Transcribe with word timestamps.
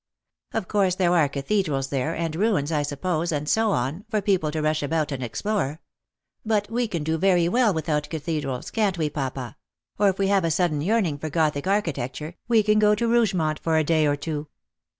Of 0.53 0.67
course 0.67 0.95
there 0.95 1.13
are 1.15 1.29
cathedrals 1.29 1.89
there, 1.89 2.15
and 2.15 2.35
ruins, 2.35 2.71
I 2.71 2.81
suppose, 2.81 3.31
and 3.31 3.47
so 3.47 3.69
on, 3.69 4.03
for 4.09 4.19
people 4.19 4.49
to 4.49 4.59
rush 4.63 4.81
about 4.81 5.11
and 5.11 5.21
explore; 5.21 5.79
but 6.43 6.67
we 6.71 6.87
can 6.87 7.03
do 7.03 7.19
very 7.19 7.47
well 7.47 7.71
without 7.71 8.09
cathedrals, 8.09 8.71
can't 8.71 8.97
we, 8.97 9.11
papa 9.11 9.57
P 9.99 10.03
or 10.03 10.09
if 10.09 10.17
we 10.17 10.29
have 10.29 10.43
a 10.43 10.49
sudden 10.49 10.81
yearning 10.81 11.19
for 11.19 11.29
gothic 11.29 11.67
archi 11.67 11.93
tecture, 11.93 12.33
we 12.47 12.63
can 12.63 12.79
go 12.79 12.95
to 12.95 13.07
Rougement 13.07 13.59
for 13.59 13.77
a 13.77 13.83
day 13.83 14.07
or 14.07 14.15
two. 14.15 14.47